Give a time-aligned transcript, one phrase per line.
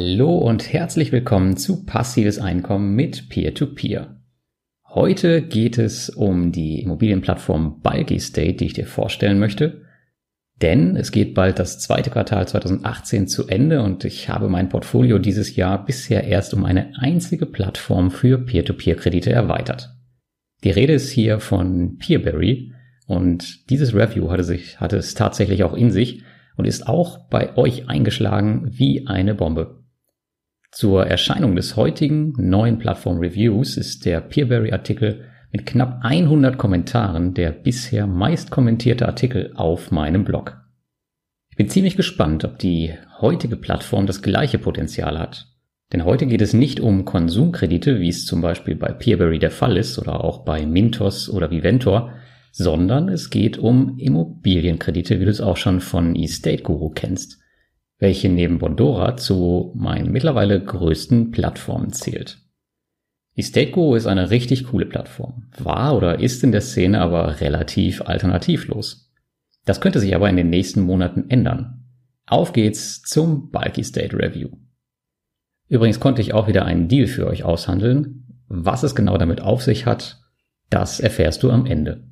[0.00, 4.02] Hallo und herzlich willkommen zu Passives Einkommen mit Peer-to-Peer.
[4.02, 4.94] -Peer.
[4.94, 9.82] Heute geht es um die Immobilienplattform Bulky State, die ich dir vorstellen möchte.
[10.62, 15.18] Denn es geht bald das zweite Quartal 2018 zu Ende und ich habe mein Portfolio
[15.18, 19.96] dieses Jahr bisher erst um eine einzige Plattform für Peer-to-Peer-Kredite erweitert.
[20.62, 22.72] Die Rede ist hier von Peerberry
[23.08, 26.22] und dieses Review hatte, sich, hatte es tatsächlich auch in sich
[26.56, 29.77] und ist auch bei euch eingeschlagen wie eine Bombe.
[30.70, 37.52] Zur Erscheinung des heutigen neuen Plattform Reviews ist der Peerberry-Artikel mit knapp 100 Kommentaren der
[37.52, 40.60] bisher meist kommentierte Artikel auf meinem Blog.
[41.50, 45.46] Ich bin ziemlich gespannt, ob die heutige Plattform das gleiche Potenzial hat.
[45.94, 49.78] Denn heute geht es nicht um Konsumkredite, wie es zum Beispiel bei Peerberry der Fall
[49.78, 52.12] ist oder auch bei Mintos oder Viventor,
[52.52, 57.38] sondern es geht um Immobilienkredite, wie du es auch schon von eState Guru kennst
[57.98, 62.38] welche neben Bondora zu meinen mittlerweile größten Plattformen zählt.
[63.34, 69.12] Isteco ist eine richtig coole Plattform, war oder ist in der Szene aber relativ alternativlos.
[69.64, 71.84] Das könnte sich aber in den nächsten Monaten ändern.
[72.26, 74.50] Auf geht's zum Bulky State Review.
[75.68, 78.42] Übrigens konnte ich auch wieder einen Deal für euch aushandeln.
[78.48, 80.20] Was es genau damit auf sich hat,
[80.70, 82.07] das erfährst du am Ende.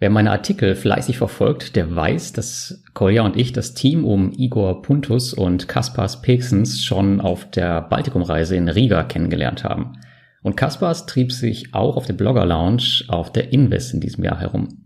[0.00, 4.80] Wer meine Artikel fleißig verfolgt, der weiß, dass Kolja und ich das Team um Igor
[4.82, 9.98] Puntus und Kaspars Peksens schon auf der Baltikumreise in Riga kennengelernt haben.
[10.42, 14.38] Und Kaspars trieb sich auch auf der Blogger Lounge auf der Invest in diesem Jahr
[14.38, 14.84] herum.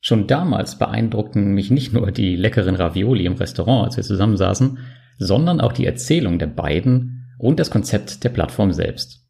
[0.00, 4.78] Schon damals beeindruckten mich nicht nur die leckeren Ravioli im Restaurant, als wir zusammensaßen,
[5.18, 9.25] sondern auch die Erzählung der beiden und das Konzept der Plattform selbst.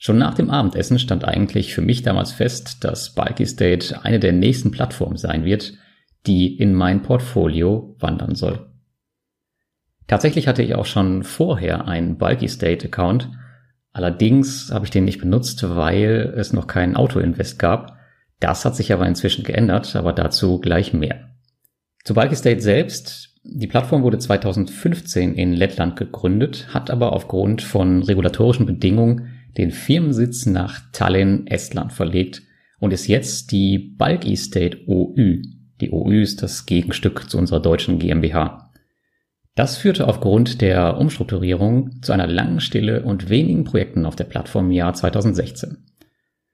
[0.00, 4.32] Schon nach dem Abendessen stand eigentlich für mich damals fest, dass Bulky State eine der
[4.32, 5.74] nächsten Plattformen sein wird,
[6.26, 8.70] die in mein Portfolio wandern soll.
[10.06, 13.28] Tatsächlich hatte ich auch schon vorher einen Bulky State Account,
[13.92, 17.98] allerdings habe ich den nicht benutzt, weil es noch keinen Auto-Invest gab.
[18.38, 21.28] Das hat sich aber inzwischen geändert, aber dazu gleich mehr.
[22.04, 23.34] Zu Bulky State selbst.
[23.42, 30.46] Die Plattform wurde 2015 in Lettland gegründet, hat aber aufgrund von regulatorischen Bedingungen den Firmensitz
[30.46, 32.42] nach Tallinn, Estland verlegt
[32.78, 35.42] und ist jetzt die Bulk Estate OÜ.
[35.80, 38.70] Die OÜ ist das Gegenstück zu unserer deutschen GmbH.
[39.54, 44.66] Das führte aufgrund der Umstrukturierung zu einer langen Stille und wenigen Projekten auf der Plattform
[44.66, 45.78] im Jahr 2016.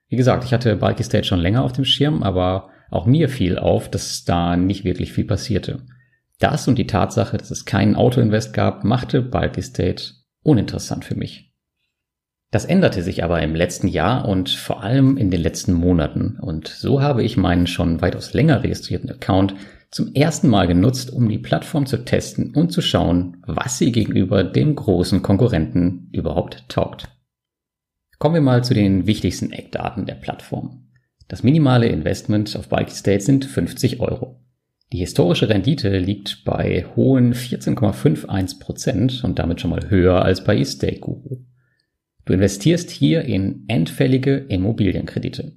[0.08, 3.58] Wie gesagt, ich hatte Bulk Estate schon länger auf dem Schirm, aber auch mir fiel
[3.58, 5.82] auf, dass da nicht wirklich viel passierte.
[6.38, 10.12] Das und die Tatsache, dass es keinen Autoinvest gab, machte Bulk Estate
[10.42, 11.53] uninteressant für mich.
[12.54, 16.38] Das änderte sich aber im letzten Jahr und vor allem in den letzten Monaten.
[16.40, 19.56] Und so habe ich meinen schon weitaus länger registrierten Account
[19.90, 24.44] zum ersten Mal genutzt, um die Plattform zu testen und zu schauen, was sie gegenüber
[24.44, 27.08] dem großen Konkurrenten überhaupt taugt.
[28.20, 30.92] Kommen wir mal zu den wichtigsten Eckdaten der Plattform.
[31.26, 34.44] Das minimale Investment auf Bulky State sind 50 Euro.
[34.92, 40.56] Die historische Rendite liegt bei hohen 14,51 Prozent und damit schon mal höher als bei
[40.56, 41.40] eState Guru.
[42.24, 45.52] Du investierst hier in endfällige Immobilienkredite.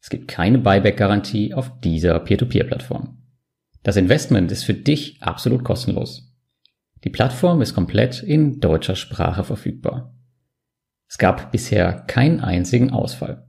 [0.00, 3.22] Es gibt keine Buyback-Garantie auf dieser Peer-to-Peer-Plattform.
[3.84, 6.32] Das Investment ist für dich absolut kostenlos.
[7.04, 10.16] Die Plattform ist komplett in deutscher Sprache verfügbar.
[11.08, 13.46] Es gab bisher keinen einzigen Ausfall.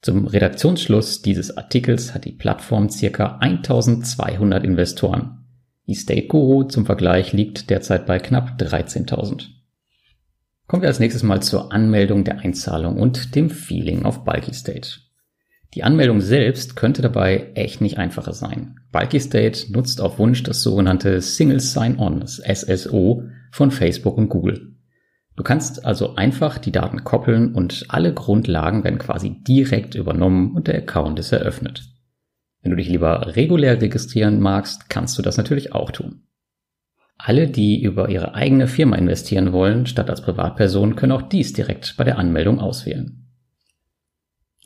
[0.00, 5.44] Zum Redaktionsschluss dieses Artikels hat die Plattform circa 1200 Investoren.
[5.86, 9.57] Estate Guru zum Vergleich liegt derzeit bei knapp 13.000.
[10.68, 15.00] Kommen wir als nächstes mal zur Anmeldung der Einzahlung und dem Feeling auf Bulky State.
[15.72, 18.76] Die Anmeldung selbst könnte dabei echt nicht einfacher sein.
[18.92, 24.76] Bulky State nutzt auf Wunsch das sogenannte Single Sign-On, das SSO, von Facebook und Google.
[25.36, 30.68] Du kannst also einfach die Daten koppeln und alle Grundlagen werden quasi direkt übernommen und
[30.68, 31.82] der Account ist eröffnet.
[32.60, 36.27] Wenn du dich lieber regulär registrieren magst, kannst du das natürlich auch tun.
[37.18, 41.96] Alle, die über ihre eigene Firma investieren wollen, statt als Privatperson, können auch dies direkt
[41.96, 43.26] bei der Anmeldung auswählen.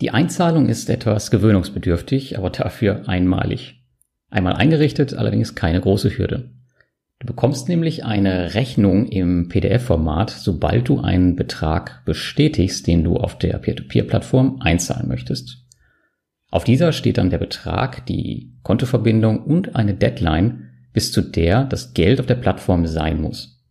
[0.02, 3.82] Die Einzahlung ist etwas gewöhnungsbedürftig, aber dafür einmalig.
[4.30, 6.50] Einmal eingerichtet, allerdings keine große Hürde.
[7.20, 13.38] Du bekommst nämlich eine Rechnung im PDF-Format, sobald du einen Betrag bestätigst, den du auf
[13.38, 15.64] der Peer-to-Peer-Plattform einzahlen möchtest.
[16.50, 21.94] Auf dieser steht dann der Betrag, die Kontoverbindung und eine Deadline, bis zu der das
[21.94, 23.62] Geld auf der Plattform sein muss.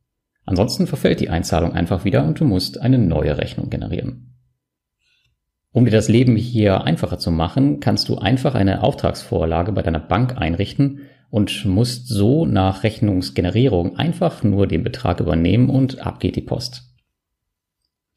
[0.46, 4.36] Ansonsten verfällt die Einzahlung einfach wieder und du musst eine neue Rechnung generieren.
[5.72, 10.00] Um dir das Leben hier einfacher zu machen, kannst du einfach eine Auftragsvorlage bei deiner
[10.00, 16.36] Bank einrichten und musst so nach Rechnungsgenerierung einfach nur den Betrag übernehmen und ab geht
[16.36, 16.92] die Post.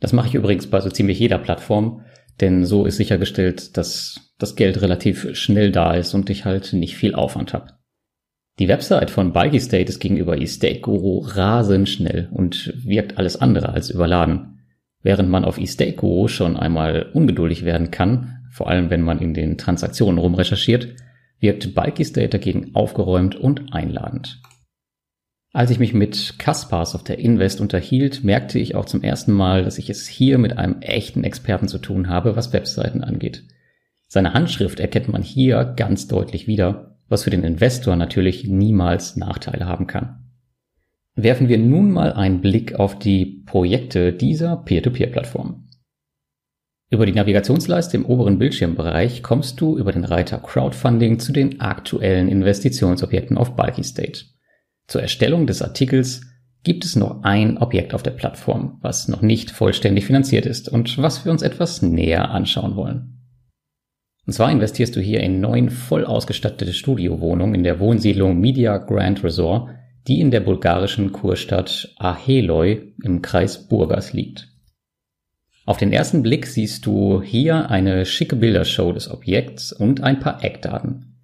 [0.01, 2.03] Das mache ich übrigens bei so ziemlich jeder Plattform,
[2.41, 6.97] denn so ist sichergestellt, dass das Geld relativ schnell da ist und ich halt nicht
[6.97, 7.75] viel Aufwand habe.
[8.61, 13.71] Die Website von Bike Estate ist gegenüber Estate Guru rasend schnell und wirkt alles andere
[13.71, 14.61] als überladen.
[15.03, 19.35] Während man auf Estate Guru schon einmal ungeduldig werden kann, vor allem wenn man in
[19.35, 20.95] den Transaktionen rumrecherchiert,
[21.41, 24.41] wirkt Bike Estate dagegen aufgeräumt und einladend.
[25.53, 29.65] Als ich mich mit Kaspars auf der Invest unterhielt, merkte ich auch zum ersten Mal,
[29.65, 33.45] dass ich es hier mit einem echten Experten zu tun habe, was Webseiten angeht.
[34.07, 39.67] Seine Handschrift erkennt man hier ganz deutlich wieder was für den Investor natürlich niemals Nachteile
[39.67, 40.25] haben kann.
[41.17, 45.69] Werfen wir nun mal einen Blick auf die Projekte dieser Peer-to-Peer-Plattform.
[46.91, 52.29] Über die Navigationsleiste im oberen Bildschirmbereich kommst du über den Reiter Crowdfunding zu den aktuellen
[52.29, 54.27] Investitionsobjekten auf Bulky State.
[54.87, 56.23] Zur Erstellung des Artikels
[56.63, 60.99] gibt es noch ein Objekt auf der Plattform, was noch nicht vollständig finanziert ist und
[60.99, 63.14] was wir uns etwas näher anschauen wollen.
[64.27, 69.23] Und zwar investierst du hier in neun voll ausgestattete Studiowohnungen in der Wohnsiedlung Media Grand
[69.23, 69.71] Resort,
[70.09, 74.49] die in der bulgarischen Kurstadt Aheloi im Kreis Burgas liegt.
[75.67, 80.45] Auf den ersten Blick siehst du hier eine schicke Bildershow des Objekts und ein paar
[80.45, 81.15] Eckdaten.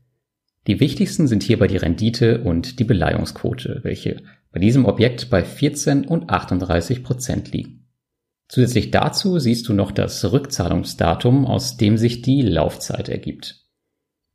[0.67, 6.07] Die wichtigsten sind hierbei die Rendite und die Beleihungsquote, welche bei diesem Objekt bei 14
[6.07, 7.80] und 38 Prozent liegen.
[8.51, 13.65] Zusätzlich dazu siehst du noch das Rückzahlungsdatum, aus dem sich die Laufzeit ergibt.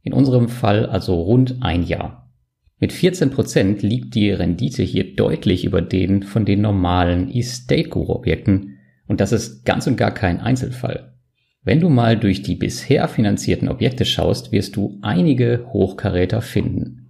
[0.03, 2.31] In unserem Fall also rund ein Jahr.
[2.79, 8.13] Mit 14 Prozent liegt die Rendite hier deutlich über den von den normalen Estate Guru
[8.13, 11.17] Objekten und das ist ganz und gar kein Einzelfall.
[11.61, 17.04] Wenn du mal durch die bisher finanzierten Objekte schaust, wirst du einige Hochkaräter finden.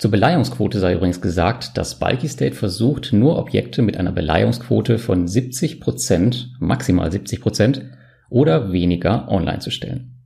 [0.00, 5.28] Zur Beleihungsquote sei übrigens gesagt, dass Bulky State versucht, nur Objekte mit einer Beleihungsquote von
[5.28, 7.82] 70 Prozent, maximal 70 Prozent
[8.30, 10.16] oder weniger online zu stellen.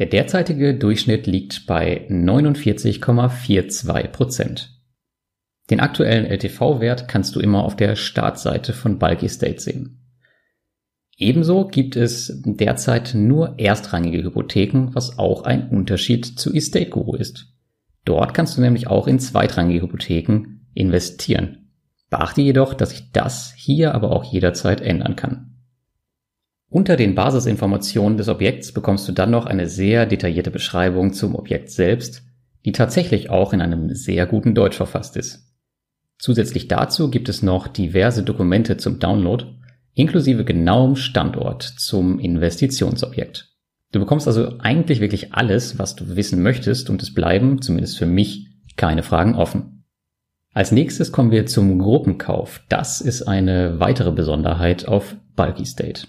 [0.00, 4.82] Der derzeitige Durchschnitt liegt bei 49,42 Prozent.
[5.70, 10.00] Den aktuellen LTV-Wert kannst du immer auf der Startseite von Bulky State sehen.
[11.16, 17.51] Ebenso gibt es derzeit nur erstrangige Hypotheken, was auch ein Unterschied zu Estate Guru ist.
[18.04, 21.70] Dort kannst du nämlich auch in zweitrangige Hypotheken investieren.
[22.10, 25.52] Beachte jedoch, dass sich das hier aber auch jederzeit ändern kann.
[26.68, 31.70] Unter den Basisinformationen des Objekts bekommst du dann noch eine sehr detaillierte Beschreibung zum Objekt
[31.70, 32.22] selbst,
[32.64, 35.52] die tatsächlich auch in einem sehr guten Deutsch verfasst ist.
[36.18, 39.44] Zusätzlich dazu gibt es noch diverse Dokumente zum Download,
[39.94, 43.51] inklusive genauem Standort zum Investitionsobjekt.
[43.92, 48.06] Du bekommst also eigentlich wirklich alles, was du wissen möchtest und es bleiben, zumindest für
[48.06, 49.84] mich, keine Fragen offen.
[50.54, 52.62] Als nächstes kommen wir zum Gruppenkauf.
[52.68, 56.06] Das ist eine weitere Besonderheit auf Bulky State.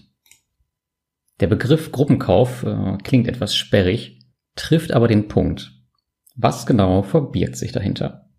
[1.40, 4.20] Der Begriff Gruppenkauf äh, klingt etwas sperrig,
[4.56, 5.72] trifft aber den Punkt.
[6.36, 8.30] Was genau verbirgt sich dahinter?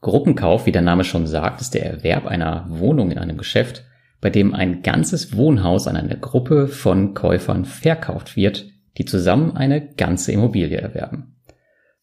[0.00, 3.84] Gruppenkauf, wie der Name schon sagt, ist der Erwerb einer Wohnung in einem Geschäft,
[4.22, 8.66] bei dem ein ganzes Wohnhaus an eine Gruppe von Käufern verkauft wird,
[8.96, 11.36] die zusammen eine ganze Immobilie erwerben.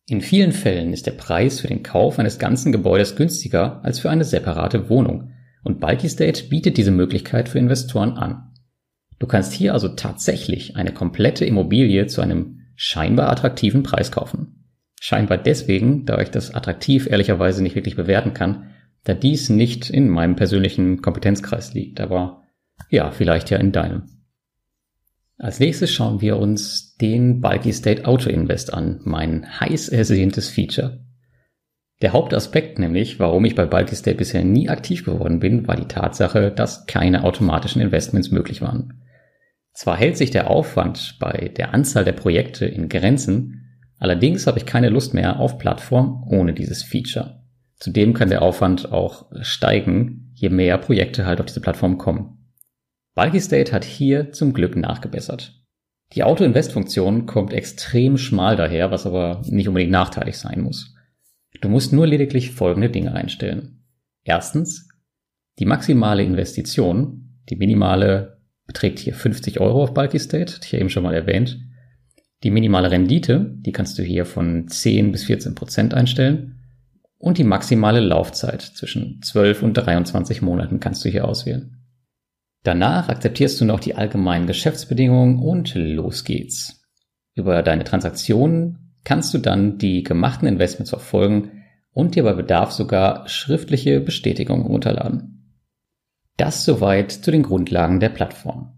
[0.05, 4.09] In vielen Fällen ist der Preis für den Kauf eines ganzen Gebäudes günstiger als für
[4.09, 5.31] eine separate Wohnung
[5.63, 8.51] und Bulky State bietet diese Möglichkeit für Investoren an.
[9.17, 14.65] Du kannst hier also tatsächlich eine komplette Immobilie zu einem scheinbar attraktiven Preis kaufen.
[14.99, 18.71] Scheinbar deswegen, da ich das attraktiv ehrlicherweise nicht wirklich bewerten kann,
[19.09, 22.43] da dies nicht in meinem persönlichen Kompetenzkreis liegt, aber
[22.91, 24.03] ja, vielleicht ja in deinem.
[25.39, 31.03] Als nächstes schauen wir uns den Bulky State Auto Invest an, mein heiß ersehntes Feature.
[32.03, 35.87] Der Hauptaspekt nämlich, warum ich bei Bulky State bisher nie aktiv geworden bin, war die
[35.87, 39.01] Tatsache, dass keine automatischen Investments möglich waren.
[39.73, 43.65] Zwar hält sich der Aufwand bei der Anzahl der Projekte in Grenzen,
[43.97, 47.38] allerdings habe ich keine Lust mehr auf Plattform ohne dieses Feature.
[47.79, 52.37] Zudem kann der Aufwand auch steigen, je mehr Projekte halt auf diese Plattform kommen.
[53.15, 55.55] Bulky State hat hier zum Glück nachgebessert.
[56.13, 60.95] Die Auto-Invest-Funktion kommt extrem schmal daher, was aber nicht unbedingt nachteilig sein muss.
[61.61, 63.83] Du musst nur lediglich folgende Dinge einstellen.
[64.23, 64.89] Erstens,
[65.59, 70.79] die maximale Investition, die minimale beträgt hier 50 Euro auf Bulky State, hatte ich ja
[70.79, 71.59] eben schon mal erwähnt.
[72.43, 76.58] Die minimale Rendite, die kannst du hier von 10 bis 14 Prozent einstellen
[77.19, 81.85] und die maximale Laufzeit zwischen 12 und 23 Monaten kannst du hier auswählen.
[82.63, 86.81] Danach akzeptierst du noch die allgemeinen Geschäftsbedingungen und los geht's.
[87.35, 93.27] Über deine Transaktionen kannst du dann die gemachten Investments verfolgen und dir bei Bedarf sogar
[93.27, 95.57] schriftliche Bestätigungen runterladen.
[96.37, 98.77] Das soweit zu den Grundlagen der Plattform.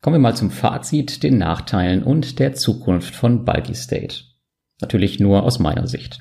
[0.00, 4.24] Kommen wir mal zum Fazit, den Nachteilen und der Zukunft von Bulky State.
[4.80, 6.20] Natürlich nur aus meiner Sicht.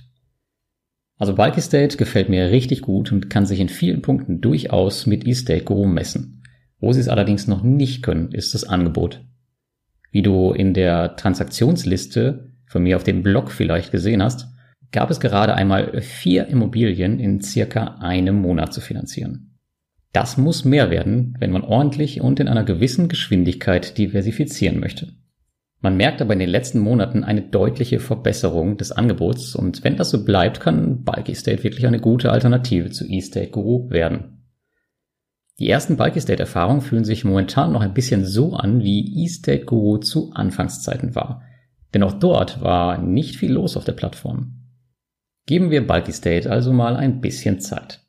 [1.21, 5.27] Also Bulky State gefällt mir richtig gut und kann sich in vielen Punkten durchaus mit
[5.27, 6.41] eState Guru messen.
[6.79, 9.23] Wo sie es allerdings noch nicht können, ist das Angebot.
[10.09, 14.47] Wie du in der Transaktionsliste von mir auf dem Blog vielleicht gesehen hast,
[14.91, 19.59] gab es gerade einmal vier Immobilien in circa einem Monat zu finanzieren.
[20.13, 25.13] Das muss mehr werden, wenn man ordentlich und in einer gewissen Geschwindigkeit diversifizieren möchte.
[25.81, 30.11] Man merkt aber in den letzten Monaten eine deutliche Verbesserung des Angebots und wenn das
[30.11, 34.45] so bleibt, kann Bulky State wirklich eine gute Alternative zu eState Guru werden.
[35.57, 39.65] Die ersten Bulky State Erfahrungen fühlen sich momentan noch ein bisschen so an, wie eState
[39.65, 41.41] Guru zu Anfangszeiten war.
[41.93, 44.61] Denn auch dort war nicht viel los auf der Plattform.
[45.47, 48.01] Geben wir Bulky State also mal ein bisschen Zeit.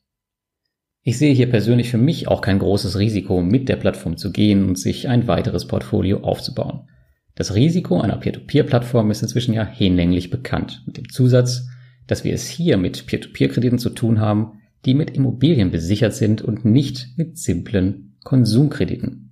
[1.03, 4.69] Ich sehe hier persönlich für mich auch kein großes Risiko, mit der Plattform zu gehen
[4.69, 6.89] und sich ein weiteres Portfolio aufzubauen.
[7.35, 11.69] Das Risiko einer Peer-to-Peer-Plattform ist inzwischen ja hinlänglich bekannt, mit dem Zusatz,
[12.07, 16.65] dass wir es hier mit Peer-to-Peer-Krediten zu tun haben, die mit Immobilien besichert sind und
[16.65, 19.31] nicht mit simplen Konsumkrediten.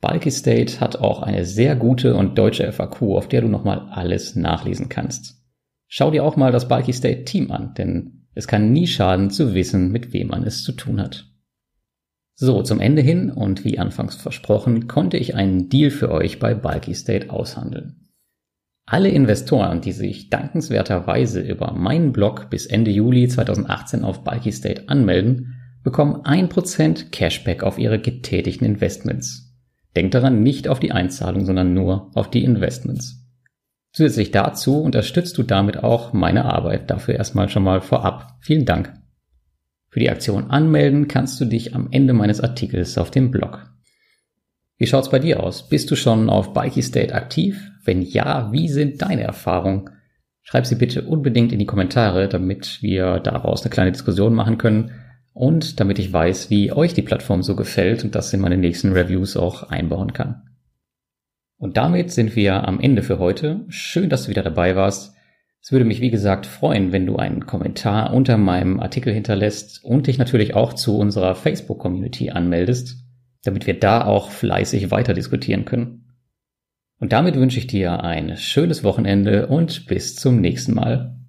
[0.00, 4.36] Bulky State hat auch eine sehr gute und deutsche FAQ, auf der du nochmal alles
[4.36, 5.42] nachlesen kannst.
[5.88, 9.54] Schau dir auch mal das Bulky State Team an, denn es kann nie schaden zu
[9.54, 11.27] wissen, mit wem man es zu tun hat.
[12.40, 16.54] So, zum Ende hin und wie anfangs versprochen, konnte ich einen Deal für euch bei
[16.54, 18.10] Bulky State aushandeln.
[18.86, 24.88] Alle Investoren, die sich dankenswerterweise über meinen Blog bis Ende Juli 2018 auf Bulky State
[24.88, 29.58] anmelden, bekommen 1% Cashback auf ihre getätigten Investments.
[29.96, 33.26] Denkt daran nicht auf die Einzahlung, sondern nur auf die Investments.
[33.92, 36.88] Zusätzlich dazu unterstützt du damit auch meine Arbeit.
[36.88, 38.36] Dafür erstmal schon mal vorab.
[38.38, 38.92] Vielen Dank.
[39.98, 43.68] Für die Aktion anmelden kannst du dich am Ende meines Artikels auf dem Blog.
[44.76, 45.68] Wie schaut's bei dir aus?
[45.68, 47.72] Bist du schon auf Bikey State aktiv?
[47.82, 49.90] Wenn ja, wie sind deine Erfahrungen?
[50.42, 54.92] Schreib sie bitte unbedingt in die Kommentare, damit wir daraus eine kleine Diskussion machen können
[55.32, 58.92] und damit ich weiß, wie euch die Plattform so gefällt und das in meine nächsten
[58.92, 60.44] Reviews auch einbauen kann.
[61.56, 63.64] Und damit sind wir am Ende für heute.
[63.66, 65.17] Schön, dass du wieder dabei warst.
[65.68, 70.06] Es würde mich, wie gesagt, freuen, wenn du einen Kommentar unter meinem Artikel hinterlässt und
[70.06, 73.04] dich natürlich auch zu unserer Facebook-Community anmeldest,
[73.42, 76.14] damit wir da auch fleißig weiter diskutieren können.
[76.98, 81.17] Und damit wünsche ich dir ein schönes Wochenende und bis zum nächsten Mal.